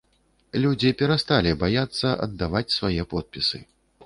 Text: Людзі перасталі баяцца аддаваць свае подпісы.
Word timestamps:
Людзі 0.63 0.93
перасталі 1.01 1.51
баяцца 1.65 2.07
аддаваць 2.27 2.75
свае 2.79 3.01
подпісы. 3.15 3.63